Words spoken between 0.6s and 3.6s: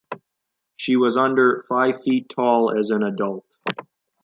She was under five feet tall as an adult.